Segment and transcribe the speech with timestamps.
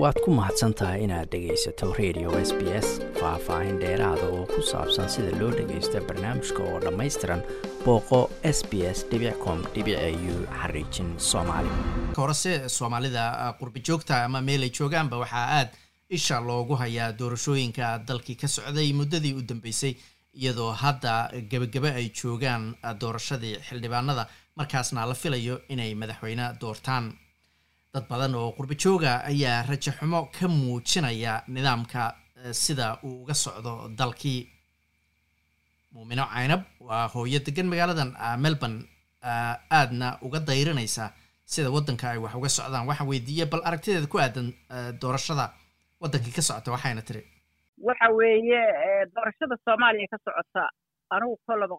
[0.00, 2.88] waad ku mahadsan tahay inaad dhegaysato radio s b s
[3.20, 7.42] faah-faahin dheeraada oo ku saabsan sida loo dhagaysto barnaamijka oo dhammaystiran
[7.84, 8.20] booqo
[8.56, 8.98] s b s
[9.44, 11.68] com u xariijin soomaali.
[12.16, 13.24] Horese soomaalida
[13.60, 15.68] qurbi joogta ama meelay joogaanba waxaa aad
[16.16, 19.94] isha loogu hayaa doorashooyinka dalkii ka socday muddadii u dambeysay
[20.40, 21.12] iyadoo hadda
[21.50, 24.26] gebagebe ay joogaan doorashadii xildhibaanada.
[24.56, 27.12] Markaasna la filayo inay madaxweyne doortaan
[27.94, 32.02] dad badan oo qurbi jooga ayaa rajo xumo ka muujinaya nidaamka
[32.52, 34.48] sida uu uga socdo dalkii.
[35.92, 38.80] Muumino caynab waa hooyo degan magaaladan melbourne
[39.70, 41.12] aadna uga dayrinaysa
[41.44, 42.86] sida waddanka ay wax uga socdaan.
[42.88, 44.48] Waxaan weydiiyey bal aragtideeda ku aadan
[45.00, 45.52] doorashada
[46.00, 47.22] waddankii ka socota waxayna tiri.
[47.76, 48.60] Waxa weeye
[49.14, 50.64] doorashada soomaaliya ka socota
[51.12, 51.76] anugu kolaba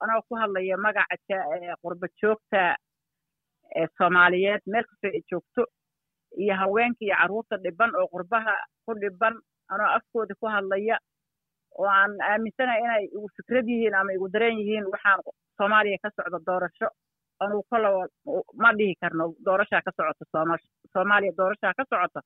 [0.00, 1.36] anoo ku hadlaya magaca
[1.84, 2.72] qurba joogta
[3.98, 5.62] soomaaliyeed meel kastoo ay joogto
[6.42, 8.54] iyo haweenka iyo carruurta dhiban oo qurbaha
[8.86, 9.34] ku dhiban
[9.72, 10.96] anoo afkooda ku hadlaya
[11.78, 15.20] oo aan aaminsanahay inay igu fikrad yihiin ama igu dareen yihiin waxaan
[15.58, 16.88] soomaaliya ka socda doorasho.
[17.40, 18.06] Anugu kolaba
[18.62, 20.56] ma dhihi karno doorashaa ka socota sooma
[20.92, 22.20] soomaaliya doorashaa ka socota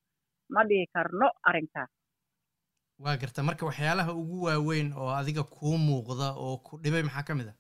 [0.55, 1.91] ma dhihi karno arrinkaas
[3.05, 7.35] waa garta marka waxyaalaha ugu waaweyn oo adiga kuu muuqda oo ku dhibay maxaa ka
[7.35, 7.55] mid a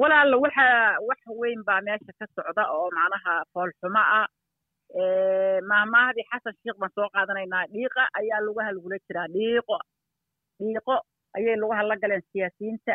[0.00, 0.66] walaalla waxa
[1.08, 4.26] wax weyn baa meesha ka socda oo macnaha foolxumo ah.
[5.70, 9.26] Maahmaahadii xasan sheikh baan soo qaadanaynaa dhiiqa ayaa lugaha lagula jiraa.
[9.34, 9.76] Dhiiqo
[10.60, 10.94] dhiiqo
[11.36, 12.94] ayay lugaha la galeen siyaasiyiinta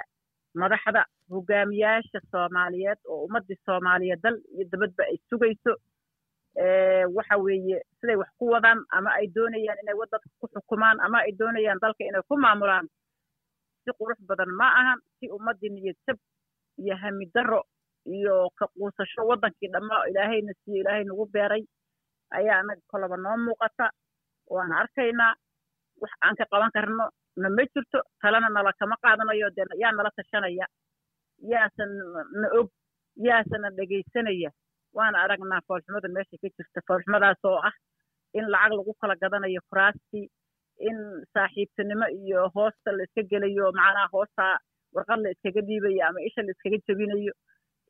[0.61, 1.01] madaxda
[1.33, 5.73] hogaamiyaasha soomaaliyeed oo ummaddii soomaaliya dal iyo dabadba ay sugayso.
[7.17, 11.31] Waxa weeye siday wax ku wadaan ama ay doonayaan inay waddanka ku xukumaan ama ay
[11.39, 12.87] doonayaan dalka inay ku maamulaan
[13.83, 16.17] si qurux badan ma ahan si ummaddii niyad-sab
[16.81, 17.61] iyo hamidaro
[18.17, 21.63] iyo ka quusasho waddankii dhammaa ilaahayna siiyo ilaahay nagu beeray
[22.37, 23.85] ayaa anaga kolaba noo muuqata.
[24.53, 25.33] Waan arkaynaa
[26.01, 27.05] wax aan ka qaban karno
[27.41, 30.65] na ma jirto talena nala kama qaadanayo dee yaa nala tashanaya
[31.51, 31.91] yaasan
[32.41, 32.67] na og
[33.27, 34.49] yaasana dhegaysanaya.
[34.97, 37.73] Waana aragnaa foolxumada meesha ka jirta foolxumadaas oo ah
[38.33, 40.25] in lacag lagu kala gadanayo kuraastii
[40.89, 40.97] in
[41.33, 44.53] saaxiibtinimo iyo hoosta la iska gelayo macnaha hoostaa
[44.95, 47.33] warqad la iskaga dhiibayo ama isha la iskaga jebinayo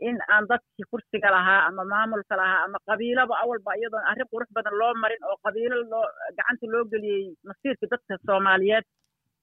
[0.08, 4.76] in aan dadkii kursiga lahaa ama maamulka lahaa ama qabiilaba awalba iyadoon arrin qurux badan
[4.82, 6.06] loo marin oo qabiilo loo
[6.38, 8.86] gacanta loo geliyey masiirkii dadka soomaaliyeed.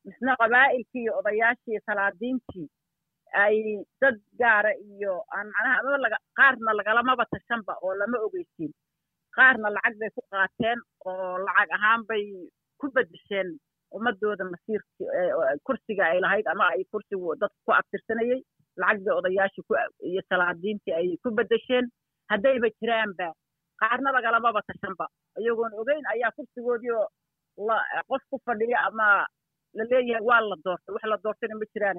[0.04, 2.66] Misna qabaa'ilkii iyo odayaashii salaadiintii
[3.44, 3.56] ay
[4.02, 8.72] dad gaara iyo aan macnaha amaba laga qaarna lagalamaba tashanba oo lama ogeysiin.
[9.36, 10.78] Qaarna lacag bay ku qaateen
[11.10, 12.24] oo lacag ahaan bay
[12.80, 13.48] ku bedesheen
[13.96, 15.04] ummadooda masiirki
[15.66, 18.40] kursiga ay lahayd ama ay kursigu dadka ku abtirsanayey
[18.82, 19.64] lacag bay odayaashii
[20.10, 21.86] iyo salaadiintii ay ku bedesheen
[22.32, 23.26] haddayba jiraanba
[23.82, 25.06] qaarna lagalamaba tashanba.
[25.42, 27.06] Iyagoon ogeyn ayaa kursigoodii oo
[27.68, 27.76] la
[28.10, 29.06] qof ku fadhiya ama
[29.78, 31.98] la leeyahay waa la doortay wax la doortayna ma jiraan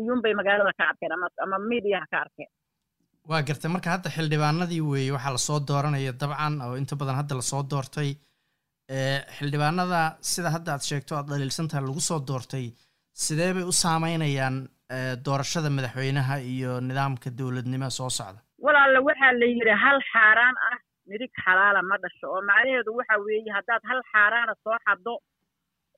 [0.00, 1.12] iyuunbay magaalada ka arkeen
[1.44, 2.50] ama miidiyaha ka arkeen.
[3.30, 3.70] Waa gartay.
[3.74, 7.62] Marka hadda xildhibaanadii weeye waxaa la soo dooranaya dabcan oo inta badan hadda la soo
[7.72, 8.10] doortay
[9.36, 10.00] xildhibaanada
[10.32, 12.66] sida hadda aad sheegto aad dhaliilsantaha lagu soo doortay
[13.24, 14.56] sidee bay u saameynayaan
[15.26, 18.40] doorashada madaxweynaha iyo nidaamka dowladnimo soo socda?
[18.66, 20.78] Walaalla waxaa la yidhi hal xaaraan ah
[21.10, 22.26] midig xalaala ma dhasho.
[22.34, 25.14] Oo macnaheedu waxa weeye haddaad hal xaaraana soo xaddo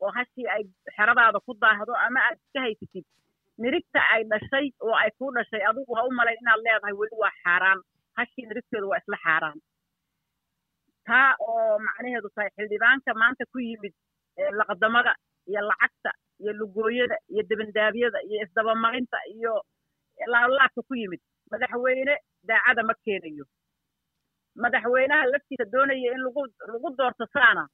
[0.02, 0.62] oo hashii ay
[0.96, 3.04] xeradaada ku daahdo ama aad iska haysatid
[3.62, 7.34] nirigta ay dhashay oo ay kuu dhashay adigu ha u malayn inaad leedahay weli waa
[7.44, 7.80] xaaraan.
[8.18, 9.58] Hashii nirigteedu waa isla xaaraan
[11.08, 13.94] taa oo macnaheedu tahay xildhibaanka maanta ku yimid
[14.60, 15.12] laqdamada
[15.50, 19.52] iyo lacagta iyo lugooyada iyo debandaabyada iyo isdabamarinta iyo
[20.32, 21.20] laablaabka ku yimid.
[21.50, 22.14] Madaxweyne
[22.48, 23.44] daacada ma keenayo.
[24.62, 26.42] Madaxweynaha laftiisa doonaya in lagu
[26.72, 27.64] lagu doorto saana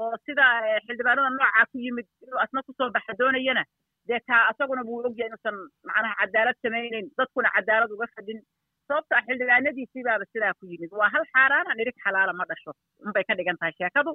[0.00, 0.44] oo sida
[0.86, 3.62] xildhibaanada noocaa ku yimid inuu asna ku soo baxa doonayana
[4.08, 5.56] dee kaa asaguna buu ogyahay inuusan
[5.88, 8.40] macnaha cadaalad samaynayn dadkuna cadaalad uga fadhin
[8.88, 10.90] sababta xildhibaanadiisii baaba sidaa ku yimid.
[11.00, 12.72] Waa hal xaaraana nirig xalaala ma dhasho.
[13.06, 14.12] Unbay ka dhigan tahay sheekadu.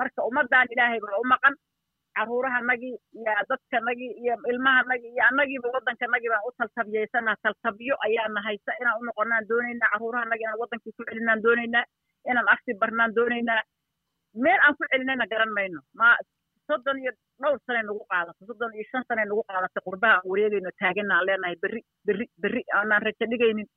[0.00, 1.54] Marka ummaddan ilaahay baa u maqan.
[2.16, 8.98] Carruurahanagii iyo dadkanagii iyo ilmahanagii iyo annagiiba waddankanagii baan u taltabiyaysana taltabiyo ayaana haysa inaan
[9.00, 9.90] u noqonaan doonaynaa.
[9.92, 11.84] Carruurahanagi inaan waddankii ku celinaan doonaynaa.
[12.30, 13.62] Inaan afti barnaan doonaynaa.
[14.44, 15.80] Meel aan ku celinayna garan mayno.
[16.00, 16.16] Ma
[16.68, 17.12] soddon iyo
[17.42, 18.40] dhowr sanay nagu qaadato.
[18.50, 22.62] Soddon iyo shan sanay nagu qaadatay qurbaha aan wareegayno taagana aan leenahay berri berri berri
[22.78, 23.68] aanaan rajo dhigaynin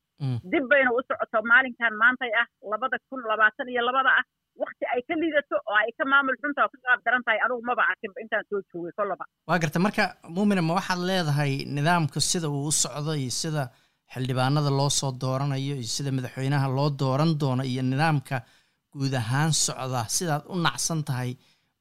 [0.52, 4.26] dib bayna u socoto maalinkan maantay ah labada kun labaatan iyo labada ah
[4.62, 7.64] wakti ay ka liidato oo ay ka maamul xunta oo ka qaab daran tahay anugu
[7.70, 10.04] maba arkinba intaan soo joogay kollaba waa garta marka
[10.36, 13.64] muumina ma waxaad leedahay nidaamka sida uu u socdo iyo sida
[14.14, 18.36] xildhibaanada loo soo dooranayo iyo sida madaxweynaha loo dooran doono iyo nidaamka
[18.94, 21.32] guud ahaan socda sidaad u nacsan tahay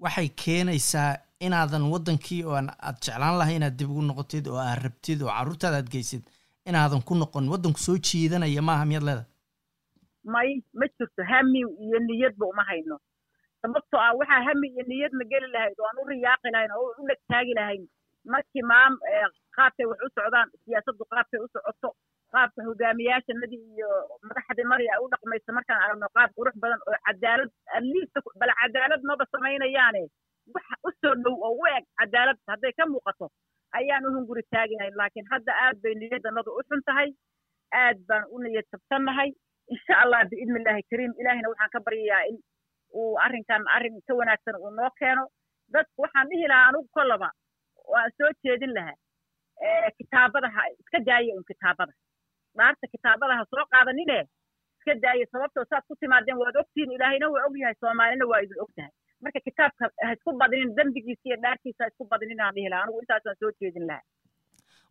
[0.04, 1.10] waxay keenaysaa
[1.46, 5.76] inaadan waddankii oo aad jeclaan lahay inaad dib ugu noqotid oo aad rabtid oo carruurtaada
[5.82, 6.22] aad geysid
[6.70, 9.25] inaadan ku noqon waddanku soo jiidanaya maaha miyaad leeda
[10.34, 10.50] may
[10.81, 12.96] ma jirto hami iyo niyadba uma hayno.
[13.62, 17.06] Sababtoo ah waxaa hami iyo niyadna geli lahayd oo aan u riyaaqi lahayn oo u
[17.08, 17.84] dhegtaagi lahayn.
[18.32, 18.93] Markii maam
[19.56, 21.88] qaabkay wax u socdaan siyaasaddu qaabkay u socoto
[22.34, 23.88] qaabka hogaamiyaashanadii iyo
[24.28, 29.02] madaxdii mari ay u dhaqmayso markaan aragno qaab qurux badan oo cadaalad aliista bal cadaalad
[29.11, 30.02] maba samaynayaane
[30.55, 33.26] wax u soo dhow oo u eg cadaalad hadday ka muuqato
[33.78, 34.43] ayaan u hunguri
[35.00, 37.08] laakiin hadda aad bay niyaddanadu u xun tahay
[37.82, 39.31] aad baan u niyad tabsannahay
[39.75, 41.12] insha allah biidni illaahi kariim.
[41.20, 42.37] Ilaahina waxaan ka baryayaa in
[43.00, 45.25] uu arrinkan arrin ka wanaagsan uu noo keeno.
[45.75, 47.28] Dadku waxaan dhihi lahaa anugu kollaba
[47.93, 48.96] waan soo jeedin lahaa.
[49.99, 51.93] Kitaabadaha iska daaya un kitaabada.
[52.58, 54.19] Dhaarta kitaabadaha soo qaadanine
[54.78, 56.93] iska daaya sababtoo saad ku timaadeen waad ogtihiin.
[56.96, 58.93] Ilaahayna waa og yahay soomaalina waa idin og tahay
[59.25, 62.84] marka kitaabka ha isku badinin dembigiisa iyo dhaartiisa ha isku badinin aan dhihi lahaa.
[62.87, 64.06] Anugu intaasaan soo jeedin lahaa.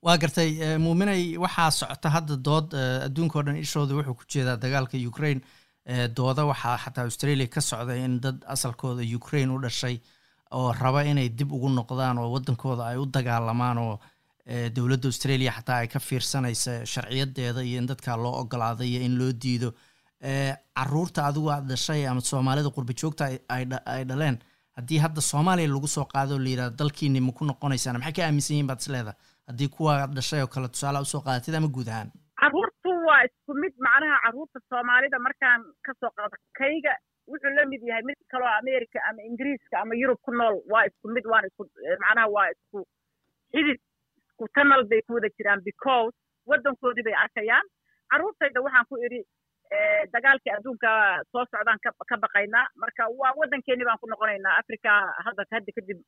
[0.05, 0.49] Waa gartay
[0.85, 2.67] muuminay waxaa socota hadda dood
[3.07, 5.41] adduunka o dhan ishooda wuxuu ku jeedaa dagaalka ukraine
[6.17, 6.45] dooda.
[6.51, 9.95] Waxaa xataa australia ka socda in dad asalkooda ukraine u dhashay
[10.57, 13.99] oo raba inay dib ugu noqdaan oo waddankooda ay u dagaalamaan oo
[14.75, 19.31] dowladda australia xataa ay ka fiirsanaysa sharciyadeeda iyo in dadkaa loo ogolaaday iyo in loo
[19.43, 19.69] diido
[20.23, 23.25] carruurta adigu aad dhashay ama soomaalida qurba joogta
[23.55, 24.37] ay dhaleen.
[24.77, 27.97] Haddii hadda soomaaliya lagu soo qaado layidhahdo dalkiini ma ku noqonaysaan.
[27.99, 29.17] Maxay ka aaminsan yihiin baad isleedahay
[29.49, 32.11] haddii kuwa dhashay oo kale tusaale u soo qaadatid ama guud ahaan?
[32.41, 36.93] Carruurtu waa isku mid macnaha carruurta soomaalida markaan ka soo qaado kayga
[37.31, 40.55] wuxuu la mid yahay mid kaloo america ama ingiriiska ama yurub ku nool.
[40.71, 41.63] Waa isku mid waan isku
[42.05, 42.79] macnaha waa isku
[43.53, 43.79] xidid
[44.27, 46.13] isku tanal bay ku wada jiraan because
[46.49, 47.65] waddankoodii bay arkayaan.
[48.11, 49.21] Carruurtayda waxaan ku idhi
[50.13, 50.89] dagaalkii adduunka
[51.31, 54.91] soo socdaan ka baqaynaa marka waa waddankeeni baan ku noqonaynaa africa
[55.25, 55.99] hadda hadda kadib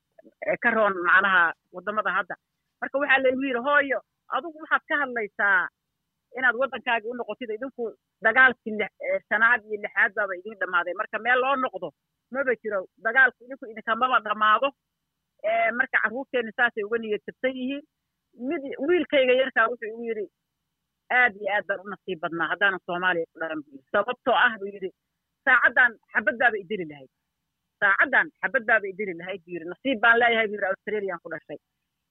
[0.64, 2.36] ka roon macnaha waddamada hadda.
[2.82, 4.00] Marka waxaa laygu yidhi hooyo
[4.36, 5.68] adugu waxaad ka hadlaysaa
[6.38, 7.84] inaad waddankaagi u noqotid idinku
[8.26, 8.78] dagaalkii
[9.30, 10.94] shanaad iyo lixaad baaba idin dhammaaday.
[11.02, 11.88] Marka meel loo noqdo
[12.32, 12.80] maba jiro.
[13.06, 14.70] Dagaalku idinku idinkamaba dhammaado.
[15.78, 17.84] Marka carruurteenna saasay uga niyad jabsan yihiin.
[18.50, 20.26] Mid wiilkayga yarkaa wuxuu igu yidhi
[21.20, 23.88] aad iyo aad baan u nasiib badnaa haddaanan soomaaliya ku dhalan bu yidhi.
[23.96, 24.90] Sababtoo ah buu yidhi
[25.48, 27.12] saacaddan xabad baaba idili lahayd.
[27.84, 29.70] Saacaddan xabad baaba idili lahayd buu yidhi.
[29.74, 31.60] Nasiib baan leeyahay buu yidhi australian ku dhashay.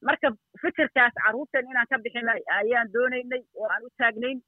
[0.08, 0.29] Marka
[0.62, 4.38] fikirkaas carruurteen inaan ka bixinay ayaan doonaynay oo aan u taagnayn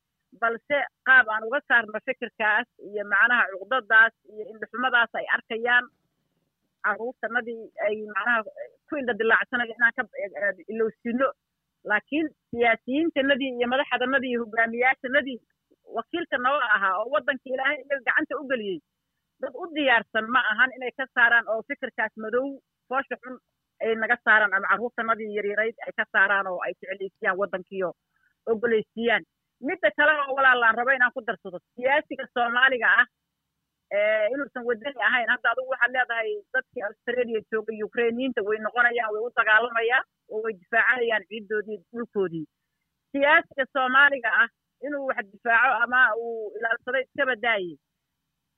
[0.42, 0.78] balse
[1.08, 5.84] qaab aan uga saarno fikirkaas iyo macnaha cuqdadaas iyo indhaxumadaas ay arkayaan
[6.86, 8.40] carruurtanadii ay macnaha
[8.88, 10.02] ku indha dilaacsanaya inaan ka
[10.72, 11.28] ilowsino
[11.90, 15.38] laakiin siyaasiyiintanadii iyo madaxdanadii iyo hogaamiyaashanadii
[15.96, 18.78] wakiilka nooga ahaa oo waddanka ilaahay iyaga gacanta u geliyey
[19.42, 22.46] dad u diyaarsan ma ahan inay ka saaraan oo fikirkaas madow
[22.88, 23.36] foosha xun
[23.84, 27.90] ay naga saaraan ama carruurtanadii yaryarayd ay ka saaraan oo ay jeclaysiiyaan waddankiio
[28.52, 29.24] ogolaysiiyaan
[29.68, 33.06] midda kale oo walaalaan rabo inaan ku darsado siyaasiga soomaaliga ah
[34.32, 35.28] inuusan wadani ahayn.
[35.34, 40.52] Hadda adugu waxaad leedahay dadkii australia jooga ukrainiyiinta way noqonayaan way u dagaalamayaan oo way
[40.60, 42.46] difaacanayaan ciiddoodii dhulkoodii.
[43.12, 44.48] Siyaasiga soomaaliga ah
[44.86, 47.74] inuu wax difaaco ama uu ilaalsaday iskaba daaye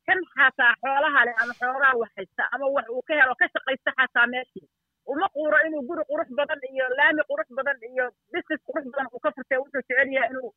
[0.07, 3.91] kan xataa xoolaha leh ama xoolaha wax haysta ama wax uu ka helo ka shaqaysta
[3.99, 4.69] xataa meeshii.
[5.12, 9.21] Uma quuro inuu guri qurux badan iyo laami qurux badan iyo business qurux badan uu
[9.25, 10.50] ka furtay wuxuu jecel yahay inuu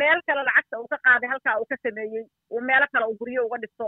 [0.00, 3.46] meel kale lacagta uu ka qaaday halkaa uu ka sameeyey uu meelo kale uu guryo
[3.46, 3.84] uga dhisto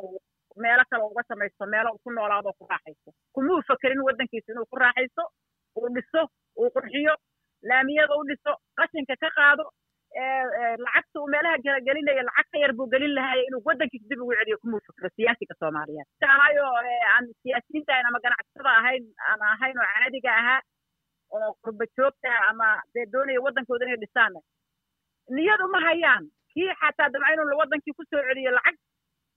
[0.64, 3.10] meelo kale uga samaysto meelo ku noolaado oo ku raaxaysto.
[3.34, 5.22] Kumuu fakerin waddankiisa inuu ku raaxaysto
[5.80, 6.22] uu dhiso
[6.60, 7.14] uu qurxiyo
[7.70, 9.64] laamiyada u dhiso qashinka ka qaado
[10.84, 14.58] lacagta uu meelaha gelagelinaya lacag ka yar buu gelin lahaya inuu waddankiisa dib ugu celiyo.
[14.62, 16.08] Kumuu fakero siyaasiga soomaaliyeed.
[16.34, 16.64] Ahayo
[17.14, 20.60] aan siyaasiyiinta ahayn ama ganacsatada ahayn aan ahayn oo caadiga ahaa
[21.36, 24.34] oo qurba joogta ama dee doonaya waddankooda inay dhisaan
[25.30, 26.24] niyad uma hayaan.
[26.54, 28.76] Kii xataa damca inuu waddankii ku soo celiyo lacag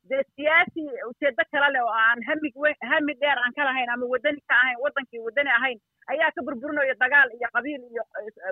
[0.09, 2.49] dee siyaasi ujeedo kale leh oo aan hami
[2.91, 5.77] hami dheer aan ka lahayn ama waddani ka ahayn waddankii waddani ahayn
[6.11, 8.03] ayaa ka burburinaya dagaal iyo qabiil iyo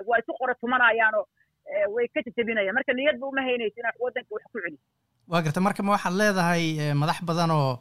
[0.08, 1.26] waa isu qora tumanayaanoo
[1.94, 2.74] way ka jajabinayaan.
[2.74, 4.78] Marka niyadba uma haynayso inaad waddanka wax ku celi
[5.28, 6.64] waa garta marka ma waxaad leedahay
[7.02, 7.72] madax badan oo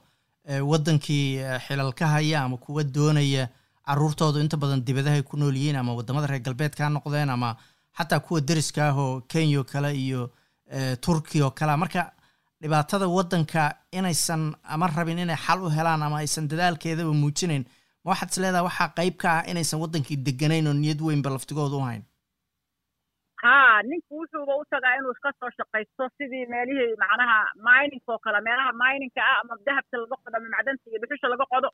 [0.72, 3.48] waddankii xilal ka haya ama kuwa doonaya
[3.88, 7.56] carruurtoodu inta badan dibadahay ku nool yihiin ama waddamada reer galbeedka ha noqdeen ama
[7.98, 10.22] xataa kuwa deriska ah oo kenya oo kale iyo
[11.06, 12.02] turkiya oo kalea marka
[12.62, 13.62] dhibaatada waddanka
[13.98, 17.64] inaysan ama rabin inay xal u helaan ama aysan dadaalkeedaba muujinayn
[18.04, 21.76] ma waxaad is leedahay waxaa qayb ka ah inaysan waddankii deganayn oo niyad weynba laftigooda
[21.78, 22.04] u hayn?
[23.44, 28.40] Haa ninku wuxuuba u tagaa inuu ka soo shaqaysto sidii meelihii macnaha mining oo kale
[28.48, 31.70] meelaha mininka ah ama dahabka laga qodo ama macdanta iyo dhuxusha laga qodo.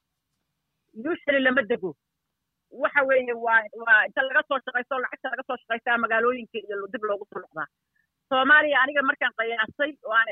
[1.12, 1.90] Usually lama dego.
[2.82, 5.19] Waxa weeye waa waa inta laga soo shaqaysto lacagta
[5.90, 7.68] shaqaystaa magaalooyinka iyo dib loogu soo noqdaa.
[8.30, 10.28] Soomaaliya aniga markaan qiyaasay oo aan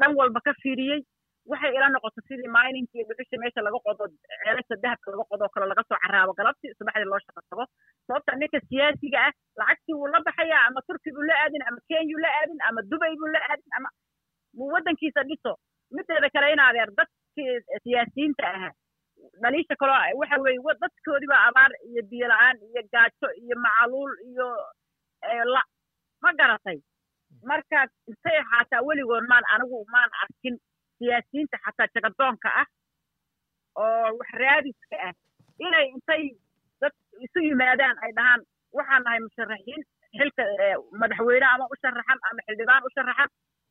[0.00, 1.00] dhan walba ka fiiriyey.
[1.46, 4.04] Waxay ila noqoto sidii mininka iyo dhuxusha meesha laga qodo
[4.44, 7.64] ceelasha dahabka laga qodo kale laga soo caraabo galabtii subaxdii loo shaqo tago.
[8.06, 12.18] Sababta ninka siyaasiga ah lacagtii wuu la baxayaa ama turki buu la aadin ama kenyuu
[12.24, 13.88] la aadin ama dubay buu la aadin ama
[14.56, 15.52] muu waddankiisa dhiso.
[15.94, 17.52] Mideeda kale in adeer dadkii
[17.84, 18.72] siyaasiyiinta ahaa.
[19.42, 24.48] Dhaliisha kaloo waxa weeye dadkoodiiba abaar iyo biyo la'aan iyo gaajo iyo macaluul iyo
[25.54, 25.62] la
[26.22, 26.78] ma garatay.
[27.48, 27.78] Marka
[28.10, 30.56] intay xataa weligood maan anigu maan arkin
[30.98, 32.66] siyaasiyiinta xataa jagadoonka ah
[33.82, 35.12] oo wax raadiska ah.
[35.66, 36.22] Inay intay
[36.80, 38.40] dad isu yimaadaan ay dhahaan
[38.76, 39.82] waxaan nahay musharaxiin
[40.18, 40.42] xilka
[41.00, 43.28] madaxweyne ama u sharaxan ama xildhibaan u sharaxan.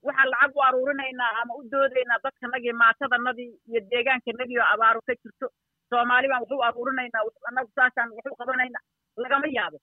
[0.07, 5.47] Waxaan lacag u aruurinaynaa ama u doodaynaa dadkanagii maatadanadii iyo deegaankanagii oo abaaru ka jirto.
[5.89, 8.83] Soomaali baan waxu aruurinaynaa annagu saasaan waxu qabanaynaa.
[9.23, 9.77] Lagama yaabo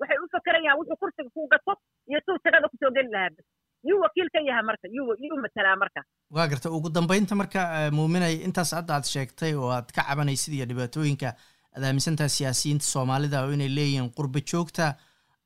[0.00, 1.72] waxay u fakerayaan wuxuu kursiga ku gato
[2.10, 3.44] iyo suu jagada ku soo geli lahaa.
[3.88, 6.00] Yuu wakiil ka yahay marka yuu matalaa marka.
[6.34, 7.60] Waa garta ugu dambeynta marka
[7.98, 11.28] muuminay intaas hadda aad sheegtay oo aad ka cabanaysid iyo dhibaatooyinka
[11.76, 14.94] aad aaminsantaha siyaasiyiinta soomaalida oo inay leeyihiin qurba joogta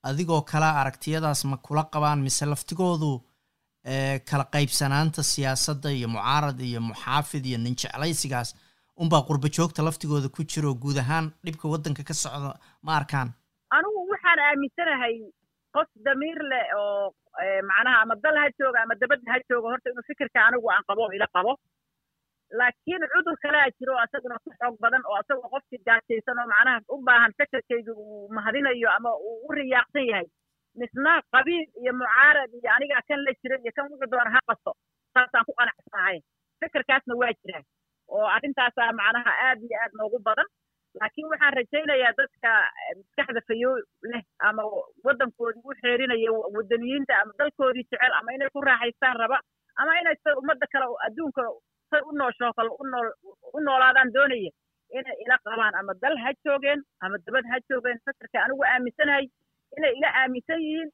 [0.08, 3.10] adigoo kala aragtiyadaas ma kula qabaan mise laftigoodu
[4.30, 8.54] kala qaybsanaanta siyaasadda iyo mucaarad iyo muxaafid iyo ninjeclaysigaas
[9.02, 12.50] unbaa qurba joogta laftigooda ku jiro guud ahaan dhibka waddanka ka socda
[12.82, 13.28] ma arkaan
[14.30, 15.14] waxaan aaminsanahay
[15.74, 17.12] qof damiir leh oo
[17.70, 21.10] macnaha ama dal ha jooga ama dabadda ha jooga horta inuu fikirka anigu aan qabo
[21.16, 21.52] ila qabo.
[22.58, 27.02] Laakiin cudur kalea jiro asaguna ku xoog badan oo asagoo qofkii gaajaysan oo macnaha u
[27.06, 30.26] baahan fikirkayga uu mahadinayo ama uu u riyaaqsan yahay.
[30.78, 34.72] Misna qabiil iyo mucaarad iyo anigaa kan la jira iyo kan wuxuu doona ha qaso
[35.14, 36.18] saasaan ku qanacsanahay
[36.60, 37.62] fikirkaasna waa jiraa
[38.14, 40.46] oo arrintaasaa macnaha aad iyo aad noogu badan
[41.00, 42.50] laakiin waxaan rajaynayaa dadka
[42.98, 43.70] maskaxda fayo
[44.12, 44.62] leh ama
[45.06, 49.38] waddankoodii u xeerinaya waddaniyiinta ama dalkoodii jecel ama inay ku raaxaystaan raba
[49.82, 51.42] ama inay sa ummadda kale adduunka
[51.90, 53.08] say u nooshoo kale unool
[53.56, 54.50] u noolaadaan doonaya
[54.98, 57.98] inay ila qabaan ama dal ha joogeen ama dabad ha joogeen.
[58.06, 59.26] Fikirka anigu aaminsanahay
[59.76, 60.90] inay ila aaminsan yihiin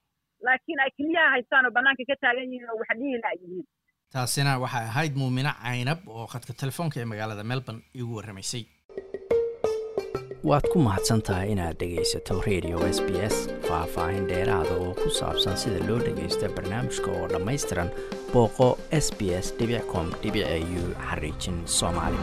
[0.46, 3.64] laakiin ay keliyaha haystaan oo bannaanka ka taagan yihiin oo wax dhihi la yihiin.
[4.12, 8.62] Taasina waxay ahayd muumine caynab oo khadka telefoonka ee magaalada melbourne iigu warramaysay
[10.48, 13.36] waad ku mahadsan tahay inaad dhegaysato radio s b s
[13.68, 17.90] faah-faahin dheeraada oo ku saabsan sida loo dhagaysta barnaamijka oo dhammaystiran
[18.32, 18.68] booqo
[19.04, 19.46] s b s
[19.92, 20.06] com
[20.82, 22.20] u xariijin soomaali